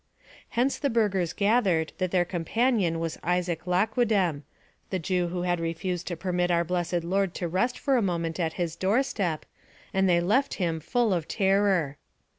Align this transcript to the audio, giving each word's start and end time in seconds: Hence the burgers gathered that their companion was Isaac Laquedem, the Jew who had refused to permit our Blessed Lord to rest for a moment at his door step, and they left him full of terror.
Hence 0.57 0.79
the 0.79 0.89
burgers 0.89 1.31
gathered 1.31 1.93
that 1.99 2.09
their 2.09 2.25
companion 2.25 2.99
was 2.99 3.19
Isaac 3.23 3.67
Laquedem, 3.67 4.41
the 4.89 4.97
Jew 4.97 5.27
who 5.27 5.43
had 5.43 5.59
refused 5.59 6.07
to 6.07 6.17
permit 6.17 6.49
our 6.49 6.63
Blessed 6.63 7.03
Lord 7.03 7.35
to 7.35 7.47
rest 7.47 7.77
for 7.77 7.97
a 7.97 8.01
moment 8.01 8.39
at 8.39 8.53
his 8.53 8.75
door 8.75 9.03
step, 9.03 9.45
and 9.93 10.09
they 10.09 10.19
left 10.19 10.55
him 10.55 10.79
full 10.79 11.13
of 11.13 11.27
terror. 11.27 11.97